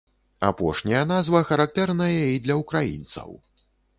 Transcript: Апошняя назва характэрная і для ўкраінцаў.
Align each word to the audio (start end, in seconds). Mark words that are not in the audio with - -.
Апошняя 0.47 1.01
назва 1.11 1.41
характэрная 1.51 2.09
і 2.35 2.41
для 2.47 2.57
ўкраінцаў. 2.63 3.29